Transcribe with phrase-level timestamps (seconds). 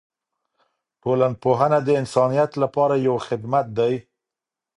[1.01, 3.93] ټولنپوهنه د انسانیت لپاره یو خدمت دی.